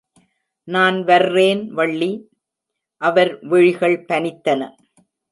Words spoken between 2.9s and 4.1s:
அவர் விழிகள்